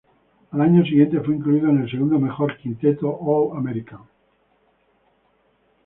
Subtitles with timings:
[0.49, 3.99] Al año siguiente fue incluido en el segundo mejor quinteto All-American.